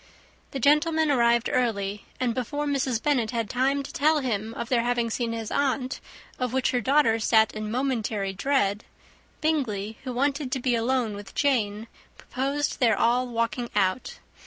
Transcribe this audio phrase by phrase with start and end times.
[0.49, 2.99] The gentlemen arrived early; and, before Mrs.
[3.03, 5.99] Bennet had time to tell him of their having seen his aunt,
[6.39, 8.83] of which her daughter sat in momentary dread,
[9.41, 11.85] Bingley, who wanted to be alone with Jane,
[12.17, 14.17] proposed their all walking out.